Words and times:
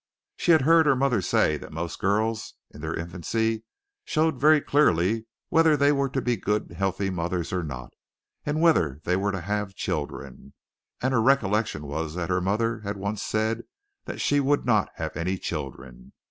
She 0.35 0.51
had 0.51 0.63
heard 0.63 0.87
her 0.87 0.95
mother 0.95 1.21
say 1.21 1.57
that 1.57 1.71
most 1.71 1.99
girls 1.99 2.55
in 2.71 2.81
their 2.81 2.95
infancy 2.97 3.65
showed 4.03 4.41
very 4.41 4.59
clearly 4.59 5.27
whether 5.49 5.77
they 5.77 5.91
were 5.91 6.09
to 6.09 6.21
be 6.23 6.37
good 6.37 6.71
healthy 6.71 7.11
mothers 7.11 7.53
or 7.53 7.61
not 7.61 7.93
whether 8.43 8.99
they 9.03 9.15
were 9.15 9.31
to 9.31 9.41
have 9.41 9.75
children 9.75 10.55
and 11.03 11.13
her 11.13 11.21
recollection 11.21 11.85
was 11.85 12.15
that 12.15 12.29
her 12.29 12.41
mother 12.41 12.79
had 12.79 12.97
once 12.97 13.21
said 13.21 13.61
that 14.05 14.19
she 14.19 14.39
would 14.39 14.65
not 14.65 14.89
have 14.95 15.15
any 15.15 15.37
children. 15.37 16.13